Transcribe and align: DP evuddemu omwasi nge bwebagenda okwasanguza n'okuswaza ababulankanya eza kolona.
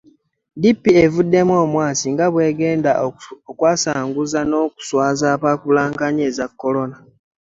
DP 0.61 0.83
evuddemu 1.05 1.53
omwasi 1.63 2.05
nge 2.11 2.25
bwebagenda 2.33 2.91
okwasanguza 3.51 4.39
n'okuswaza 4.45 5.25
ababulankanya 5.35 6.23
eza 6.29 6.45
kolona. 6.59 6.97